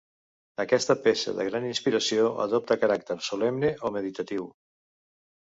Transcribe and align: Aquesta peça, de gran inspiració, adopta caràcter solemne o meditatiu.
Aquesta 0.61 0.95
peça, 1.07 1.33
de 1.39 1.45
gran 1.49 1.67
inspiració, 1.71 2.31
adopta 2.47 2.79
caràcter 2.85 3.19
solemne 3.29 3.71
o 3.85 3.93
meditatiu. 4.01 4.51